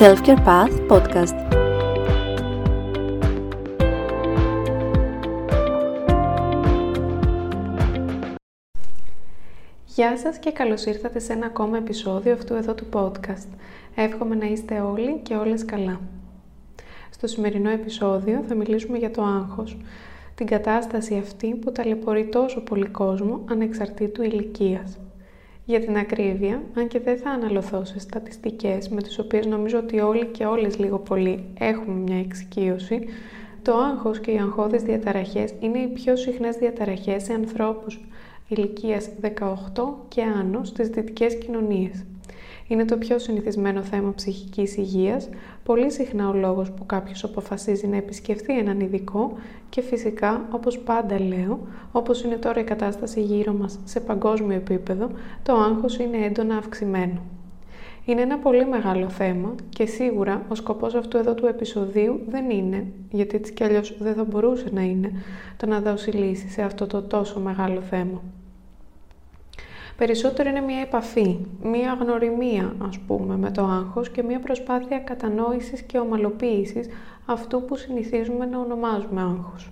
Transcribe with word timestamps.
Self-Care 0.00 0.44
Path 0.44 0.86
Podcast. 0.88 1.36
Γεια 9.86 10.18
σας 10.18 10.38
και 10.38 10.52
καλώς 10.52 10.84
ήρθατε 10.84 11.18
σε 11.18 11.32
ένα 11.32 11.46
ακόμα 11.46 11.76
επεισόδιο 11.76 12.32
αυτού 12.32 12.54
εδώ 12.54 12.74
του 12.74 12.86
podcast. 12.92 13.48
Εύχομαι 13.94 14.34
να 14.34 14.46
είστε 14.46 14.80
όλοι 14.80 15.18
και 15.22 15.34
όλες 15.34 15.64
καλά. 15.64 16.00
Στο 17.10 17.26
σημερινό 17.26 17.70
επεισόδιο 17.70 18.44
θα 18.48 18.54
μιλήσουμε 18.54 18.98
για 18.98 19.10
το 19.10 19.22
άγχος, 19.22 19.76
την 20.34 20.46
κατάσταση 20.46 21.16
αυτή 21.16 21.54
που 21.54 21.72
ταλαιπωρεί 21.72 22.28
τόσο 22.28 22.60
πολύ 22.60 22.86
κόσμο 22.86 23.40
ανεξαρτήτου 23.50 24.22
ηλικίας. 24.22 24.98
Για 25.68 25.80
την 25.80 25.96
ακρίβεια, 25.96 26.62
αν 26.74 26.88
και 26.88 27.00
δεν 27.00 27.18
θα 27.18 27.30
αναλωθώ 27.30 27.84
σε 27.84 27.98
στατιστικές 27.98 28.88
με 28.88 29.02
τις 29.02 29.18
οποίες 29.18 29.46
νομίζω 29.46 29.78
ότι 29.78 30.00
όλοι 30.00 30.26
και 30.26 30.44
όλες 30.44 30.78
λίγο 30.78 30.98
πολύ 30.98 31.44
έχουμε 31.58 31.94
μια 31.94 32.18
εξοικείωση, 32.18 33.04
το 33.62 33.76
άγχος 33.76 34.20
και 34.20 34.30
οι 34.30 34.38
αγχώδεις 34.38 34.82
διαταραχές 34.82 35.54
είναι 35.60 35.78
οι 35.78 35.86
πιο 35.86 36.16
συχνές 36.16 36.56
διαταραχές 36.56 37.22
σε 37.22 37.32
ανθρώπους 37.32 38.00
ηλικίας 38.48 39.08
18 39.20 39.28
και 40.08 40.22
άνω 40.22 40.64
στις 40.64 40.88
δυτικές 40.88 41.38
κοινωνίες. 41.38 42.04
Είναι 42.68 42.84
το 42.84 42.96
πιο 42.96 43.18
συνηθισμένο 43.18 43.82
θέμα 43.82 44.14
ψυχικής 44.14 44.76
υγείας, 44.76 45.28
πολύ 45.64 45.90
συχνά 45.90 46.28
ο 46.28 46.32
λόγος 46.32 46.70
που 46.70 46.86
κάποιος 46.86 47.24
αποφασίζει 47.24 47.86
να 47.86 47.96
επισκεφθεί 47.96 48.58
έναν 48.58 48.80
ειδικό 48.80 49.32
και 49.68 49.80
φυσικά, 49.80 50.46
όπως 50.50 50.78
πάντα 50.78 51.20
λέω, 51.20 51.60
όπως 51.92 52.22
είναι 52.22 52.36
τώρα 52.36 52.60
η 52.60 52.64
κατάσταση 52.64 53.20
γύρω 53.20 53.52
μας 53.52 53.78
σε 53.84 54.00
παγκόσμιο 54.00 54.56
επίπεδο, 54.56 55.10
το 55.42 55.54
άγχος 55.54 55.98
είναι 55.98 56.16
έντονα 56.24 56.56
αυξημένο. 56.56 57.20
Είναι 58.04 58.20
ένα 58.20 58.38
πολύ 58.38 58.66
μεγάλο 58.66 59.08
θέμα 59.08 59.54
και 59.68 59.86
σίγουρα 59.86 60.42
ο 60.48 60.54
σκοπός 60.54 60.94
αυτού 60.94 61.16
εδώ 61.16 61.34
του 61.34 61.46
επεισοδίου 61.46 62.20
δεν 62.28 62.50
είναι, 62.50 62.86
γιατί 63.10 63.36
έτσι 63.36 63.52
κι 63.52 63.64
αλλιώς 63.64 63.96
δεν 63.98 64.14
θα 64.14 64.24
μπορούσε 64.24 64.66
να 64.72 64.82
είναι, 64.82 65.12
το 65.56 65.66
να 65.66 65.80
δώσει 65.80 66.10
λύση 66.10 66.48
σε 66.48 66.62
αυτό 66.62 66.86
το 66.86 67.02
τόσο 67.02 67.40
μεγάλο 67.40 67.80
θέμα. 67.80 68.22
Περισσότερο 69.98 70.48
είναι 70.48 70.60
μια 70.60 70.80
επαφή, 70.80 71.38
μια 71.62 71.98
γνωριμία 72.00 72.74
ας 72.88 72.98
πούμε 72.98 73.36
με 73.36 73.50
το 73.50 73.64
άγχος 73.64 74.10
και 74.10 74.22
μια 74.22 74.40
προσπάθεια 74.40 74.98
κατανόησης 74.98 75.82
και 75.82 75.98
ομαλοποίησης 75.98 76.88
αυτού 77.26 77.64
που 77.64 77.76
συνηθίζουμε 77.76 78.46
να 78.46 78.58
ονομάζουμε 78.58 79.20
άγχος. 79.20 79.70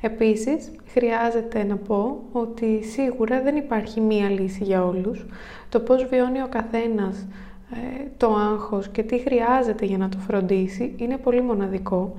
Επίσης, 0.00 0.70
χρειάζεται 0.86 1.64
να 1.64 1.76
πω 1.76 2.20
ότι 2.32 2.82
σίγουρα 2.82 3.42
δεν 3.42 3.56
υπάρχει 3.56 4.00
μία 4.00 4.28
λύση 4.28 4.64
για 4.64 4.84
όλους. 4.84 5.26
Το 5.68 5.80
πώς 5.80 6.04
βιώνει 6.04 6.42
ο 6.42 6.48
καθένας 6.48 7.26
ε, 7.72 8.06
το 8.16 8.34
άγχος 8.34 8.88
και 8.88 9.02
τι 9.02 9.18
χρειάζεται 9.18 9.84
για 9.84 9.98
να 9.98 10.08
το 10.08 10.18
φροντίσει 10.18 10.94
είναι 10.96 11.16
πολύ 11.16 11.42
μοναδικό 11.42 12.14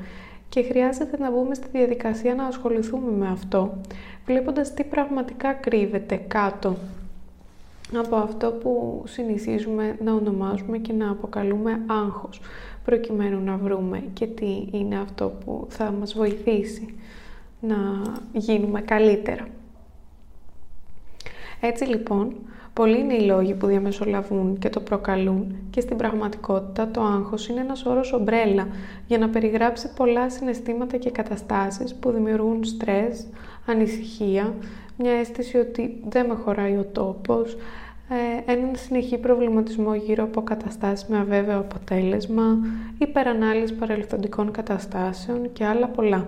και 0.49 0.61
χρειάζεται 0.61 1.17
να 1.17 1.31
μπούμε 1.31 1.55
στη 1.55 1.67
διαδικασία 1.71 2.35
να 2.35 2.43
ασχοληθούμε 2.45 3.11
με 3.11 3.27
αυτό, 3.31 3.77
βλέποντας 4.25 4.73
τι 4.73 4.83
πραγματικά 4.83 5.53
κρύβεται 5.53 6.15
κάτω 6.15 6.75
από 7.99 8.15
αυτό 8.15 8.51
που 8.51 9.03
συνηθίζουμε 9.07 9.97
να 10.03 10.13
ονομάζουμε 10.13 10.77
και 10.77 10.93
να 10.93 11.11
αποκαλούμε 11.11 11.81
άγχος, 11.87 12.41
προκειμένου 12.83 13.43
να 13.43 13.57
βρούμε 13.57 14.03
και 14.13 14.27
τι 14.27 14.67
είναι 14.71 14.99
αυτό 14.99 15.33
που 15.45 15.65
θα 15.69 15.91
μας 15.91 16.13
βοηθήσει 16.13 16.95
να 17.59 17.75
γίνουμε 18.33 18.81
καλύτερα. 18.81 19.47
Έτσι 21.61 21.85
λοιπόν, 21.85 22.35
πολλοί 22.81 22.99
είναι 22.99 23.13
οι 23.13 23.25
λόγοι 23.25 23.53
που 23.53 23.67
διαμεσολαβούν 23.67 24.57
και 24.59 24.69
το 24.69 24.79
προκαλούν 24.79 25.55
και 25.69 25.81
στην 25.81 25.97
πραγματικότητα 25.97 26.87
το 26.91 27.01
άγχος 27.01 27.47
είναι 27.47 27.59
ένας 27.59 27.85
όρος 27.85 28.13
ομπρέλα 28.13 28.67
για 29.07 29.17
να 29.17 29.29
περιγράψει 29.29 29.93
πολλά 29.95 30.29
συναισθήματα 30.29 30.97
και 30.97 31.09
καταστάσεις 31.11 31.95
που 31.95 32.11
δημιουργούν 32.11 32.63
στρες, 32.63 33.27
ανησυχία, 33.65 34.53
μια 34.97 35.11
αίσθηση 35.11 35.57
ότι 35.57 36.01
δεν 36.09 36.25
με 36.25 36.33
χωράει 36.33 36.77
ο 36.77 36.85
τόπος, 36.91 37.57
ε, 38.09 38.51
έναν 38.51 38.71
συνεχή 38.75 39.17
προβληματισμό 39.17 39.95
γύρω 39.95 40.23
από 40.23 40.41
καταστάσεις 40.41 41.07
με 41.07 41.17
αβέβαιο 41.17 41.59
αποτέλεσμα, 41.59 42.57
υπερανάλυση 42.97 43.73
παρελθοντικών 43.73 44.51
καταστάσεων 44.51 45.53
και 45.53 45.65
άλλα 45.65 45.87
πολλά. 45.87 46.27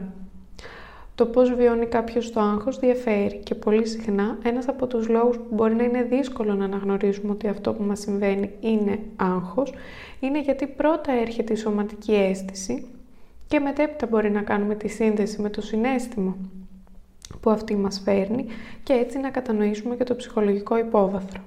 Το 1.15 1.25
πώς 1.25 1.53
βιώνει 1.53 1.85
κάποιος 1.85 2.31
το 2.31 2.39
άγχος 2.39 2.79
διαφέρει 2.79 3.37
και 3.43 3.55
πολύ 3.55 3.87
συχνά 3.87 4.37
ένας 4.43 4.67
από 4.67 4.87
τους 4.87 5.07
λόγους 5.07 5.37
που 5.37 5.47
μπορεί 5.49 5.73
να 5.73 5.83
είναι 5.83 6.03
δύσκολο 6.03 6.53
να 6.53 6.65
αναγνωρίσουμε 6.65 7.31
ότι 7.31 7.47
αυτό 7.47 7.73
που 7.73 7.83
μας 7.83 7.99
συμβαίνει 7.99 8.51
είναι 8.59 8.99
άγχος 9.15 9.73
είναι 10.19 10.41
γιατί 10.41 10.67
πρώτα 10.67 11.11
έρχεται 11.11 11.53
η 11.53 11.55
σωματική 11.55 12.13
αίσθηση 12.13 12.85
και 13.47 13.59
μετέπειτα 13.59 14.05
μπορεί 14.05 14.31
να 14.31 14.41
κάνουμε 14.41 14.75
τη 14.75 14.87
σύνδεση 14.87 15.41
με 15.41 15.49
το 15.49 15.61
συνέστημα 15.61 16.35
που 17.41 17.49
αυτή 17.49 17.75
μας 17.75 18.01
φέρνει 18.05 18.45
και 18.83 18.93
έτσι 18.93 19.19
να 19.19 19.29
κατανοήσουμε 19.29 19.95
και 19.95 20.03
το 20.03 20.15
ψυχολογικό 20.15 20.77
υπόβαθρο. 20.77 21.41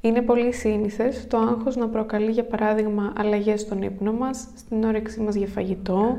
Είναι 0.00 0.22
πολύ 0.22 0.52
σύνηθες 0.52 1.26
το 1.26 1.38
άγχος 1.38 1.76
να 1.76 1.88
προκαλεί 1.88 2.30
για 2.30 2.44
παράδειγμα 2.44 3.12
αλλαγές 3.16 3.60
στον 3.60 3.82
ύπνο 3.82 4.12
μας, 4.12 4.48
στην 4.56 4.84
όρεξή 4.84 5.20
μας 5.20 5.34
για 5.34 5.46
φαγητό, 5.46 6.18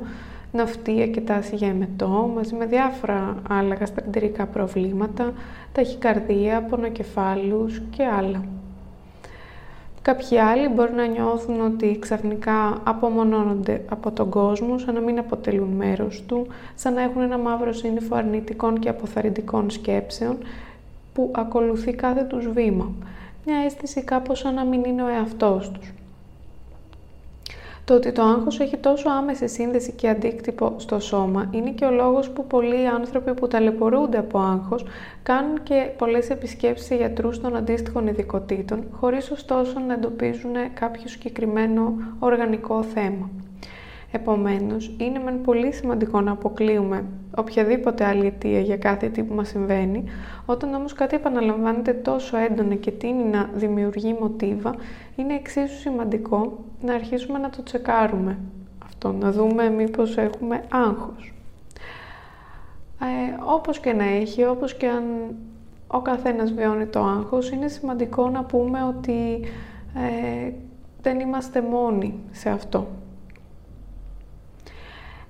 ναυτία 0.55 1.07
και 1.07 1.21
τάση 1.21 1.55
για 1.55 1.67
εμετό, 1.67 2.31
μαζί 2.35 2.55
με 2.55 2.65
διάφορα 2.65 3.41
άλλα 3.49 3.75
γαστρεντερικά 3.75 4.45
προβλήματα, 4.45 5.33
ταχυκαρδία, 5.71 6.61
πονοκεφάλους 6.61 7.81
και 7.89 8.03
άλλα. 8.03 8.43
Κάποιοι 10.01 10.37
άλλοι 10.37 10.67
μπορεί 10.67 10.93
να 10.93 11.05
νιώθουν 11.05 11.61
ότι 11.61 11.97
ξαφνικά 11.99 12.81
απομονώνονται 12.83 13.81
από 13.89 14.11
τον 14.11 14.29
κόσμο, 14.29 14.77
σαν 14.77 14.93
να 14.93 14.99
μην 14.99 15.19
αποτελούν 15.19 15.69
μέρος 15.69 16.23
του, 16.27 16.47
σαν 16.75 16.93
να 16.93 17.01
έχουν 17.01 17.21
ένα 17.21 17.37
μαύρο 17.37 17.73
σύννεφο 17.73 18.15
αρνητικών 18.15 18.79
και 18.79 18.89
αποθαρρυντικών 18.89 19.69
σκέψεων 19.69 20.37
που 21.13 21.31
ακολουθεί 21.35 21.93
κάθε 21.93 22.23
τους 22.23 22.47
βήμα 22.47 22.91
μια 23.45 23.57
αίσθηση 23.65 24.03
κάπως 24.03 24.39
σαν 24.39 24.53
να 24.53 24.63
μην 24.63 24.83
είναι 24.83 25.03
ο 25.03 25.07
εαυτός 25.07 25.71
τους. 25.71 25.93
Το 27.85 27.93
ότι 27.93 28.11
το 28.11 28.21
άγχος 28.21 28.59
έχει 28.59 28.77
τόσο 28.77 29.09
άμεση 29.09 29.47
σύνδεση 29.47 29.91
και 29.91 30.09
αντίκτυπο 30.09 30.75
στο 30.77 30.99
σώμα 30.99 31.49
είναι 31.51 31.69
και 31.71 31.85
ο 31.85 31.91
λόγος 31.91 32.29
που 32.29 32.47
πολλοί 32.47 32.87
άνθρωποι 32.87 33.33
που 33.33 33.47
ταλαιπωρούνται 33.47 34.17
από 34.17 34.39
άγχος 34.39 34.85
κάνουν 35.23 35.63
και 35.63 35.89
πολλές 35.97 36.29
επισκέψεις 36.29 36.87
σε 36.87 36.95
γιατρούς 36.95 37.41
των 37.41 37.55
αντίστοιχων 37.55 38.07
ειδικοτήτων, 38.07 38.83
χωρίς 38.91 39.31
ωστόσο 39.31 39.79
να 39.79 39.93
εντοπίζουν 39.93 40.53
κάποιο 40.73 41.07
συγκεκριμένο 41.07 41.93
οργανικό 42.19 42.83
θέμα. 42.83 43.29
Επομένως, 44.15 44.95
είναι 44.97 45.19
μεν 45.19 45.41
πολύ 45.41 45.71
σημαντικό 45.71 46.21
να 46.21 46.31
αποκλείουμε 46.31 47.05
οποιαδήποτε 47.37 48.05
άλλη 48.05 48.25
αιτία 48.25 48.59
για 48.59 48.77
κάθε 48.77 49.09
τι 49.09 49.23
που 49.23 49.33
μας 49.33 49.47
συμβαίνει, 49.47 50.03
όταν 50.45 50.73
όμως 50.73 50.93
κάτι 50.93 51.15
επαναλαμβάνεται 51.15 51.93
τόσο 51.93 52.37
έντονα 52.37 52.75
και 52.75 52.91
τίνει 52.91 53.23
να 53.23 53.49
δημιουργεί 53.53 54.17
μοτίβα, 54.19 54.75
είναι 55.15 55.33
εξίσου 55.33 55.79
σημαντικό 55.79 56.63
να 56.81 56.93
αρχίσουμε 56.93 57.39
να 57.39 57.49
το 57.49 57.63
τσεκάρουμε 57.63 58.37
αυτό, 58.85 59.11
να 59.11 59.31
δούμε 59.31 59.69
μήπως 59.69 60.17
έχουμε 60.17 60.63
άγχος. 60.71 61.33
Ε, 62.99 63.41
όπως 63.55 63.79
και 63.79 63.93
να 63.93 64.03
έχει, 64.03 64.45
όπως 64.45 64.75
και 64.75 64.87
αν 64.87 65.03
ο 65.87 66.01
καθένας 66.01 66.51
βιώνει 66.51 66.85
το 66.85 66.99
άγχος, 66.99 67.49
είναι 67.49 67.67
σημαντικό 67.67 68.29
να 68.29 68.43
πούμε 68.43 68.83
ότι 68.83 69.39
ε, 69.95 70.51
δεν 71.01 71.19
είμαστε 71.19 71.61
μόνοι 71.61 72.19
σε 72.31 72.49
αυτό. 72.49 72.87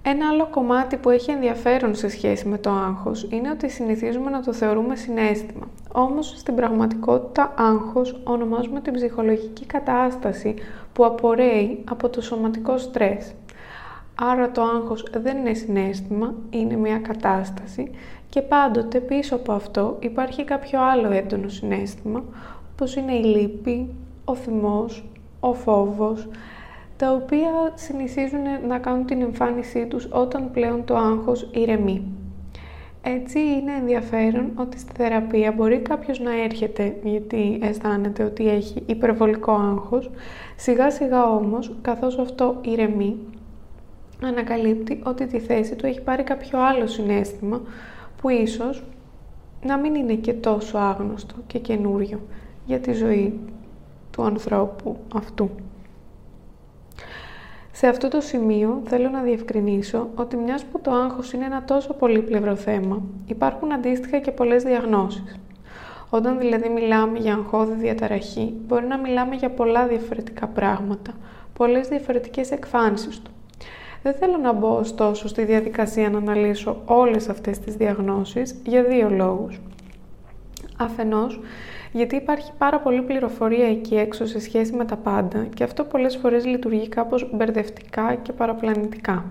Ένα 0.08 0.28
άλλο 0.28 0.48
κομμάτι 0.48 0.98
που 0.98 1.10
έχει 1.10 1.32
ενδιαφέρον 1.32 1.96
σε 1.96 2.10
σχέση 2.10 2.48
με 2.48 2.58
το 2.58 2.70
άγχος 2.70 3.28
είναι 3.30 3.50
ότι 3.50 3.70
συνηθίζουμε 3.70 4.30
να 4.30 4.44
το 4.44 4.54
θεωρούμε 4.54 4.96
συνέστημα. 4.96 5.68
Όμως 5.92 6.34
στην 6.38 6.56
πραγματικότητα 6.56 7.54
άγχος 7.58 8.22
ονομάζουμε 8.24 8.82
την 8.82 8.94
ψυχολογική 8.94 9.66
κατάσταση 9.66 10.56
που 10.94 11.06
απορρέει 11.06 11.84
από 11.90 12.10
το 12.10 12.22
σωματικό 12.22 12.78
στρες. 12.78 13.34
Άρα 14.16 14.52
το 14.52 14.62
άγχος 14.62 15.06
δεν 15.22 15.38
είναι 15.38 15.54
συνέστημα, 15.54 16.34
είναι 16.50 16.75
μια 16.75 17.00
κατάσταση 17.00 17.92
και 18.30 18.42
πάντοτε 18.42 19.00
πίσω 19.00 19.36
από 19.36 19.51
αυτό 19.51 19.98
υπάρχει 20.00 20.44
κάποιο 20.44 20.84
άλλο 20.84 21.12
έντονο 21.12 21.48
συνέστημα, 21.48 22.24
όπως 22.72 22.96
είναι 22.96 23.13
η 23.13 23.24
λύπη, 23.24 23.90
ο 24.25 24.36
θυμός, 24.36 25.06
ο 25.40 25.54
φόβος, 25.54 26.28
τα 26.97 27.12
οποία 27.12 27.50
συνηθίζουν 27.75 28.68
να 28.68 28.77
κάνουν 28.77 29.06
την 29.06 29.21
εμφάνισή 29.21 29.86
τους 29.86 30.07
όταν 30.12 30.51
πλέον 30.51 30.86
το 30.86 30.95
άγχος 30.95 31.50
ηρεμεί. 31.53 32.03
Έτσι 33.01 33.39
είναι 33.39 33.71
ενδιαφέρον 33.80 34.51
ότι 34.56 34.80
στη 34.80 34.92
θεραπεία 34.95 35.51
μπορεί 35.51 35.77
κάποιος 35.80 36.19
να 36.19 36.42
έρχεται 36.44 36.95
γιατί 37.03 37.59
αισθάνεται 37.62 38.24
ότι 38.24 38.50
έχει 38.50 38.83
υπερβολικό 38.86 39.51
άγχος, 39.51 40.09
σιγά 40.56 40.92
σιγά 40.92 41.30
όμως 41.30 41.75
καθώς 41.81 42.18
αυτό 42.18 42.57
ηρεμεί 42.62 43.18
ανακαλύπτει 44.24 45.01
ότι 45.03 45.27
τη 45.27 45.39
θέση 45.39 45.75
του 45.75 45.86
έχει 45.86 46.01
πάρει 46.01 46.24
κάποιο 46.24 46.65
άλλο 46.65 46.88
συνέστημα 46.88 47.62
που 48.21 48.30
ίσως 48.30 48.83
να 49.63 49.77
μην 49.77 49.95
είναι 49.95 50.13
και 50.13 50.33
τόσο 50.33 50.77
άγνωστο 50.77 51.36
και 51.48 51.59
καινούριο 51.59 52.19
για 52.65 52.80
τη 52.80 52.94
ζωή 52.94 53.39
του 54.12 54.24
ανθρώπου 54.24 54.98
αυτού. 55.15 55.50
Σε 57.77 57.88
αυτό 57.88 58.07
το 58.07 58.22
σημείο 58.22 58.81
θέλω 58.86 59.10
να 59.10 59.22
διευκρινίσω 59.22 60.10
ότι 60.16 60.38
μιας 60.38 60.63
που 60.63 60.81
το 60.81 60.92
άγχος 60.92 61.33
είναι 61.33 61.45
ένα 61.45 61.63
τόσο 61.63 61.94
πολύπλευρο 61.94 62.56
θέμα, 62.56 63.01
υπάρχουν 63.25 63.72
αντίστοιχα 63.74 64.19
και 64.19 64.31
πολλές 64.31 64.63
διαγνώσεις. 64.63 65.39
Όταν 66.10 66.39
δηλαδή 66.39 66.69
μιλάμε 66.69 67.19
για 67.19 67.33
αγχώδη 67.33 67.74
διαταραχή, 67.74 68.54
μπορεί 68.68 68.86
να 68.86 68.98
μιλάμε 68.98 69.36
για 69.36 69.50
πολλά 69.50 69.88
διαφορετικά 69.88 70.48
πράγματα, 70.48 71.12
πολλές 71.54 71.88
διαφορετικές 71.88 72.51
εκφάνσεις 72.51 73.19
του. 73.22 73.31
Δεν 74.04 74.13
θέλω 74.13 74.38
να 74.38 74.54
μπω 74.54 74.77
ωστόσο 74.77 75.27
στη 75.27 75.44
διαδικασία 75.44 76.10
να 76.10 76.18
αναλύσω 76.18 76.81
όλες 76.86 77.30
αυτές 77.30 77.60
τις 77.60 77.75
διαγνώσεις 77.75 78.56
για 78.66 78.83
δύο 78.83 79.10
λόγους. 79.10 79.60
Αφενός, 80.77 81.39
γιατί 81.92 82.16
υπάρχει 82.16 82.51
πάρα 82.57 82.80
πολύ 82.80 83.01
πληροφορία 83.01 83.68
εκεί 83.68 83.95
έξω 83.95 84.25
σε 84.25 84.39
σχέση 84.39 84.74
με 84.74 84.86
τα 84.86 84.95
πάντα 84.95 85.45
και 85.54 85.63
αυτό 85.63 85.83
πολλές 85.83 86.16
φορές 86.16 86.45
λειτουργεί 86.45 86.89
κάπως 86.89 87.30
μπερδευτικά 87.33 88.16
και 88.16 88.31
παραπλανητικά. 88.31 89.24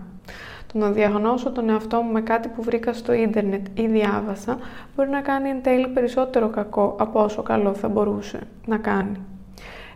Το 0.72 0.78
να 0.78 0.90
διαγνώσω 0.90 1.50
τον 1.50 1.68
εαυτό 1.68 2.00
μου 2.00 2.12
με 2.12 2.20
κάτι 2.20 2.48
που 2.48 2.62
βρήκα 2.62 2.92
στο 2.92 3.12
ίντερνετ 3.12 3.66
ή 3.74 3.86
διάβασα 3.86 4.58
μπορεί 4.96 5.08
να 5.08 5.20
κάνει 5.20 5.48
εν 5.48 5.62
τέλει 5.62 5.88
περισσότερο 5.88 6.48
κακό 6.48 6.96
από 6.98 7.22
όσο 7.22 7.42
καλό 7.42 7.74
θα 7.74 7.88
μπορούσε 7.88 8.38
να 8.66 8.76
κάνει. 8.76 9.16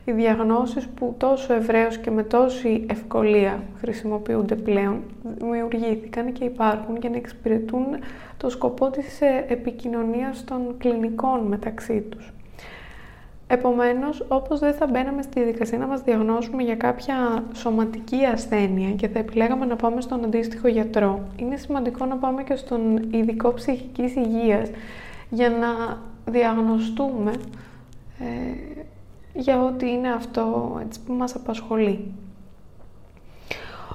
Οι 0.09 0.13
διαγνώσεις 0.13 0.87
που 0.89 1.15
τόσο 1.19 1.55
ευρέως 1.55 1.99
και 1.99 2.11
με 2.11 2.23
τόση 2.23 2.87
ευκολία 2.89 3.63
χρησιμοποιούνται 3.81 4.55
πλέον 4.55 5.03
δημιουργήθηκαν 5.39 6.33
και 6.33 6.45
υπάρχουν 6.45 6.97
για 6.97 7.11
να 7.11 7.17
εξυπηρετούν 7.17 7.85
το 8.37 8.49
σκοπό 8.51 8.91
της 8.91 9.21
ε, 9.21 9.45
επικοινωνίας 9.49 10.45
των 10.45 10.75
κλινικών 10.79 11.41
μεταξύ 11.41 12.01
τους. 12.01 12.33
Επομένως, 13.47 14.25
όπως 14.29 14.59
δεν 14.59 14.75
θα 14.75 14.87
μπαίναμε 14.87 15.23
στη 15.23 15.41
διαδικασία 15.41 15.79
να 15.79 15.87
μας 15.87 16.03
διαγνώσουμε 16.03 16.63
για 16.63 16.77
κάποια 16.77 17.45
σωματική 17.55 18.25
ασθένεια 18.25 18.91
και 18.91 19.09
θα 19.09 19.19
επιλέγαμε 19.19 19.65
να 19.65 19.77
πάμε 19.77 20.01
στον 20.01 20.25
αντίστοιχο 20.25 20.69
γιατρό, 20.69 21.21
είναι 21.37 21.57
σημαντικό 21.57 22.05
να 22.05 22.17
πάμε 22.17 22.43
και 22.43 22.57
στον 22.57 22.97
ειδικό 23.11 23.55
ψυχικής 23.55 24.15
υγείας 24.15 24.71
για 25.31 25.51
να 25.51 25.99
διαγνωστούμε 26.33 27.33
ε, 28.19 28.85
για 29.39 29.63
ό,τι 29.63 29.91
είναι 29.91 30.13
αυτό 30.13 30.77
έτσι, 30.87 31.01
που 31.07 31.13
μας 31.13 31.35
απασχολεί. 31.35 32.13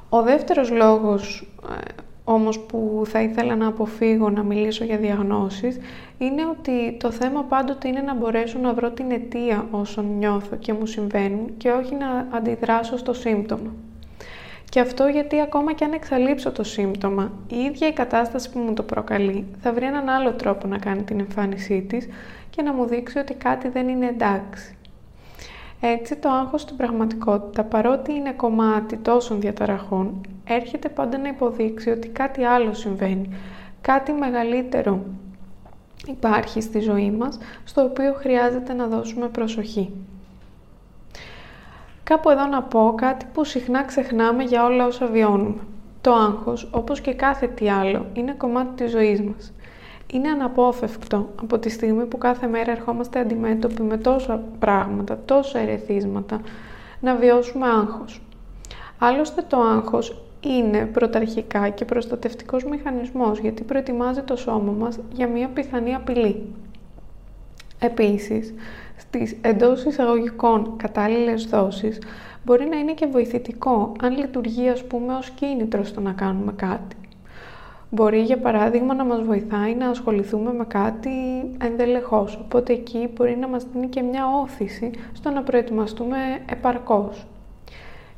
Ο 0.10 0.22
δεύτερος 0.22 0.72
λόγος 0.72 1.48
ε, 1.70 1.92
όμως 2.24 2.60
που 2.60 3.04
θα 3.06 3.22
ήθελα 3.22 3.56
να 3.56 3.68
αποφύγω 3.68 4.30
να 4.30 4.44
μιλήσω 4.44 4.84
για 4.84 4.98
διαγνώσεις 4.98 5.78
είναι 6.18 6.46
ότι 6.46 6.98
το 7.00 7.12
θέμα 7.12 7.44
πάντοτε 7.44 7.88
είναι 7.88 8.02
να 8.02 8.16
μπορέσω 8.16 8.60
να 8.60 8.74
βρω 8.74 8.92
την 8.92 9.12
αιτία 9.12 9.68
όσων 9.72 10.18
νιώθω 10.18 10.56
και 10.56 10.74
μου 10.74 10.86
συμβαίνουν 10.86 11.58
και 11.58 11.72
όχι 11.72 11.96
να 11.96 12.28
αντιδράσω 12.38 12.98
στο 12.98 13.14
σύμπτωμα. 13.14 13.74
Και 14.70 14.80
αυτό 14.80 15.08
γιατί 15.08 15.42
ακόμα 15.42 15.74
και 15.74 15.84
αν 15.84 15.94
εξαλείψω 15.94 16.52
το 16.52 16.64
σύμπτωμα, 16.64 17.32
η 17.48 17.58
ίδια 17.58 17.88
η 17.88 17.94
κατάσταση 17.94 18.52
που 18.52 18.60
μου 18.60 18.74
το 18.74 18.84
προκαλεί 18.84 19.46
θα 19.62 19.74
βρει 19.74 19.86
έναν 19.86 20.10
άλλο 20.10 20.34
τρόπο 20.34 20.68
να 20.68 20.78
κάνει 20.78 21.04
την 21.04 21.20
εμφάνισή 21.20 21.82
της 21.82 22.08
και 22.50 22.62
να 22.62 22.74
μου 22.74 22.86
δείξει 22.86 23.18
ότι 23.20 23.34
κάτι 23.34 23.68
δεν 23.70 23.88
είναι 23.88 24.08
εντάξει. 24.08 24.78
Έτσι 25.86 26.16
το 26.16 26.30
άγχος 26.30 26.62
στην 26.62 26.76
πραγματικότητα, 26.76 27.64
παρότι 27.64 28.14
είναι 28.14 28.32
κομμάτι 28.32 28.98
τόσων 28.98 29.40
διαταραχών, 29.40 30.22
έρχεται 30.44 30.90
πάντα 30.90 31.18
να 31.18 31.28
υποδείξει 31.28 31.90
ότι 31.90 32.08
κάτι 32.08 32.44
άλλο 32.44 32.74
συμβαίνει, 32.74 33.30
κάτι 33.82 34.12
μεγαλύτερο 34.12 35.04
υπάρχει 36.08 36.62
στη 36.62 36.80
ζωή 36.80 37.12
μας, 37.12 37.38
στο 37.64 37.84
οποίο 37.84 38.14
χρειάζεται 38.14 38.74
να 38.74 38.88
δώσουμε 38.88 39.28
προσοχή. 39.28 39.94
Κάπου 42.04 42.30
εδώ 42.30 42.46
να 42.46 42.64
πω 42.64 42.94
κάτι 42.98 43.26
που 43.34 43.44
συχνά 43.44 43.84
ξεχνάμε 43.84 44.44
για 44.44 44.66
όλα 44.66 44.86
όσα 44.86 45.06
βιώνουμε. 45.06 45.62
Το 46.02 46.14
άγχος, 46.14 46.70
όπως 46.72 47.02
και 47.02 47.14
κάθε 47.14 47.48
τι 47.48 47.70
άλλο, 47.70 48.06
είναι 48.14 48.34
κομμάτι 48.34 48.84
της 48.84 48.92
ζωής 48.92 49.22
μας 49.22 49.54
είναι 50.14 50.30
αναπόφευκτο 50.30 51.30
από 51.42 51.60
τη 51.60 51.70
στιγμή 51.70 52.06
που 52.06 52.18
κάθε 52.18 52.48
μέρα 52.48 52.72
ερχόμαστε 52.72 53.20
αντιμέτωποι 53.20 53.82
με 53.82 53.98
τόσα 53.98 54.44
πράγματα, 54.60 55.20
τόσα 55.26 55.60
ερεθίσματα, 55.60 56.42
να 57.00 57.16
βιώσουμε 57.16 57.68
άγχος. 57.68 58.22
Άλλωστε 59.00 59.42
το 59.48 59.58
άγχος 59.58 60.22
είναι 60.42 60.86
πρωταρχικά 60.86 61.70
και 61.70 61.86
προστατευτικός 61.86 62.64
μηχανισμός 62.64 63.40
γιατί 63.40 63.64
προετοιμάζει 63.64 64.22
το 64.22 64.36
σώμα 64.36 64.72
μας 64.72 65.00
για 65.14 65.28
μια 65.28 65.48
πιθανή 65.48 65.96
απειλή. 65.96 66.46
Επίσης, 67.80 68.54
στις 68.98 69.36
εντός 69.42 69.84
εισαγωγικών 69.84 70.74
κατάλληλες 70.78 71.46
δόσεις 71.46 72.00
μπορεί 72.46 72.66
να 72.66 72.78
είναι 72.78 72.94
και 72.94 73.06
βοηθητικό 73.06 73.92
αν 74.02 74.18
λειτουργεί 74.18 74.70
ας 74.70 74.84
πούμε 74.84 75.14
ως 75.14 75.30
κίνητρο 75.30 75.84
στο 75.84 76.02
να 76.02 76.12
κάνουμε 76.12 76.54
κάτι. 76.56 76.96
Μπορεί 77.94 78.22
για 78.22 78.38
παράδειγμα 78.38 78.94
να 78.94 79.06
μας 79.06 79.22
βοηθάει 79.22 79.76
να 79.76 79.90
ασχοληθούμε 79.90 80.54
με 80.54 80.66
κάτι 80.66 81.10
ενδελεχώς, 81.62 82.40
οπότε 82.44 82.74
εκεί 82.74 83.10
μπορεί 83.16 83.38
να 83.38 83.48
μας 83.48 83.66
δίνει 83.74 83.88
και 83.88 84.02
μια 84.02 84.24
όθηση 84.42 84.92
στο 85.14 85.30
να 85.30 85.42
προετοιμαστούμε 85.42 86.18
επαρκώς. 86.52 87.26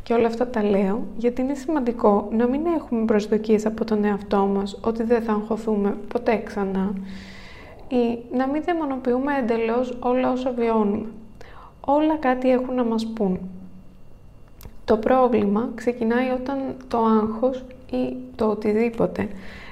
Και 0.03 0.13
όλα 0.13 0.27
αυτά 0.27 0.47
τα 0.47 0.63
λέω 0.63 1.03
γιατί 1.17 1.41
είναι 1.41 1.53
σημαντικό 1.53 2.27
να 2.31 2.47
μην 2.47 2.61
έχουμε 2.65 3.05
προσδοκίες 3.05 3.65
από 3.65 3.85
τον 3.85 4.03
εαυτό 4.03 4.37
μας 4.37 4.79
ότι 4.81 5.03
δεν 5.03 5.21
θα 5.21 5.33
αγχωθούμε 5.33 5.97
ποτέ 6.07 6.41
ξανά 6.45 6.93
ή 7.87 8.35
να 8.35 8.47
μην 8.47 8.63
δαιμονοποιούμε 8.63 9.37
εντελώς 9.37 9.97
όλα 9.99 10.31
όσα 10.31 10.51
βιώνουμε. 10.51 11.05
Όλα 11.85 12.15
κάτι 12.15 12.51
έχουν 12.51 12.75
να 12.75 12.83
μας 12.83 13.07
πούν. 13.07 13.39
Το 14.85 14.97
πρόβλημα 14.97 15.69
ξεκινάει 15.75 16.29
όταν 16.29 16.57
το 16.87 16.97
άγχος 16.97 17.63
ή 17.91 18.15
το 18.35 18.45
οτιδήποτε 18.45 19.27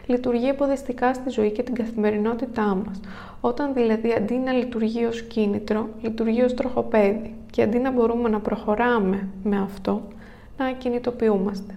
λειτουργεί 0.06 0.48
εποδεστικά 0.48 1.14
στη 1.14 1.30
ζωή 1.30 1.52
και 1.52 1.64
την 1.64 1.76
καθημερινότητά 1.76 2.62
μας. 2.86 3.00
Όταν 3.42 3.74
δηλαδή 3.74 4.14
αντί 4.14 4.34
να 4.34 4.52
λειτουργεί 4.52 5.06
ως 5.06 5.22
κίνητρο, 5.22 5.90
λειτουργεί 6.02 6.42
ως 6.42 6.54
τροχοπέδι 6.54 7.36
και 7.52 7.62
αντί 7.62 7.78
να 7.78 7.92
μπορούμε 7.92 8.30
να 8.30 8.40
προχωράμε 8.40 9.28
με 9.44 9.62
αυτό, 9.62 10.02
να 10.58 10.72
κινητοποιούμαστε. 10.72 11.74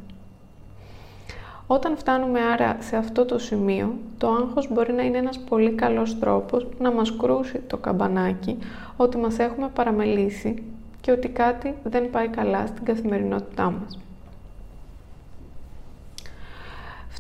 Όταν 1.67 1.97
φτάνουμε 1.97 2.41
άρα 2.41 2.77
σε 2.81 2.97
αυτό 2.97 3.25
το 3.25 3.39
σημείο, 3.39 3.95
το 4.19 4.29
άγχος 4.29 4.73
μπορεί 4.73 4.93
να 4.93 5.03
είναι 5.03 5.19
ένας 5.19 5.39
πολύ 5.39 5.71
καλός 5.71 6.19
τρόπος 6.19 6.67
να 6.79 6.93
μας 6.93 7.17
κρούσει 7.17 7.59
το 7.59 7.77
καμπανάκι 7.77 8.59
ότι 8.97 9.17
μας 9.17 9.39
έχουμε 9.39 9.69
παραμελήσει 9.75 10.63
και 11.01 11.11
ότι 11.11 11.29
κάτι 11.29 11.75
δεν 11.83 12.11
πάει 12.11 12.29
καλά 12.29 12.67
στην 12.67 12.85
καθημερινότητά 12.85 13.65
μας. 13.71 13.99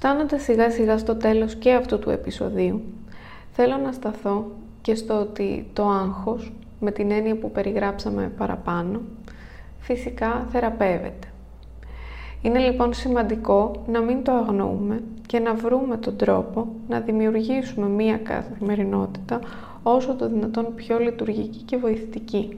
Φτάνοντας 0.06 0.42
σιγά 0.42 0.70
σιγά 0.70 0.98
στο 0.98 1.14
τέλος 1.16 1.54
και 1.54 1.72
αυτού 1.72 1.98
του 1.98 2.10
επεισοδίου, 2.10 2.82
θέλω 3.52 3.76
να 3.76 3.92
σταθώ 3.92 4.50
και 4.82 4.94
στο 4.94 5.20
ότι 5.20 5.70
το 5.72 5.88
άγχος, 5.88 6.52
με 6.80 6.90
την 6.90 7.10
έννοια 7.10 7.36
που 7.36 7.50
περιγράψαμε 7.50 8.32
παραπάνω, 8.36 9.00
φυσικά 9.80 10.46
θεραπεύεται. 10.50 11.28
Είναι 12.42 12.58
λοιπόν 12.58 12.94
σημαντικό 12.94 13.84
να 13.86 14.00
μην 14.00 14.22
το 14.22 14.32
αγνοούμε 14.32 15.02
και 15.26 15.38
να 15.38 15.54
βρούμε 15.54 15.96
τον 15.96 16.16
τρόπο 16.16 16.68
να 16.88 17.00
δημιουργήσουμε 17.00 17.86
μία 17.86 18.16
καθημερινότητα 18.16 19.40
όσο 19.82 20.14
το 20.14 20.28
δυνατόν 20.28 20.75
πιο 20.75 20.98
λειτουργική 20.98 21.62
και 21.62 21.76
βοηθητική. 21.76 22.56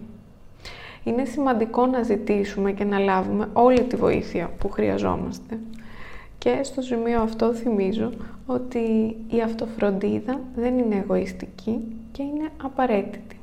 Είναι 1.04 1.24
σημαντικό 1.24 1.86
να 1.86 2.02
ζητήσουμε 2.02 2.72
και 2.72 2.84
να 2.84 2.98
λάβουμε 2.98 3.48
όλη 3.52 3.82
τη 3.82 3.96
βοήθεια 3.96 4.50
που 4.58 4.70
χρειαζόμαστε 4.70 5.58
και 6.48 6.62
στο 6.62 6.80
σημείο 6.80 7.20
αυτό 7.20 7.54
θυμίζω 7.54 8.12
ότι 8.46 9.16
η 9.28 9.40
αυτοφροντίδα 9.40 10.40
δεν 10.56 10.78
είναι 10.78 10.96
εγωιστική 10.96 11.80
και 12.12 12.22
είναι 12.22 12.48
απαραίτητη. 12.62 13.40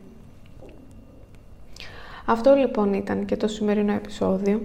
Αυτό 2.25 2.53
λοιπόν 2.55 2.93
ήταν 2.93 3.25
και 3.25 3.37
το 3.37 3.47
σημερινό 3.47 3.93
επεισόδιο. 3.93 4.61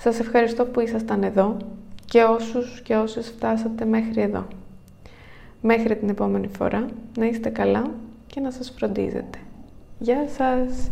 Σας 0.00 0.18
ευχαριστώ 0.18 0.64
που 0.64 0.80
ήσασταν 0.80 1.22
εδώ 1.22 1.56
και 2.04 2.22
όσους 2.22 2.80
και 2.82 2.96
όσες 2.96 3.28
φτάσατε 3.28 3.84
μέχρι 3.84 4.20
εδώ. 4.20 4.46
Μέχρι 5.60 5.96
την 5.96 6.08
επόμενη 6.08 6.48
φορά, 6.56 6.86
να 7.18 7.26
είστε 7.26 7.48
καλά 7.48 7.90
και 8.26 8.40
να 8.40 8.50
σας 8.50 8.72
φροντίζετε. 8.76 9.38
Γεια 9.98 10.28
σας! 10.28 10.90